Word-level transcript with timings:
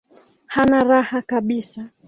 Hana 0.53 0.79
raha 0.83 1.21
kabisa. 1.29 1.89